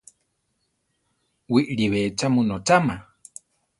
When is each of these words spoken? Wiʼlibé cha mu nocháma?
Wiʼlibé 1.51 1.99
cha 2.17 2.27
mu 2.33 2.41
nocháma? 2.47 2.95